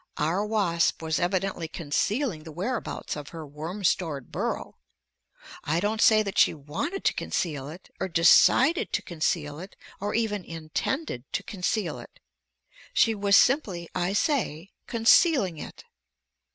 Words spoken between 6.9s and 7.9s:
to conceal it;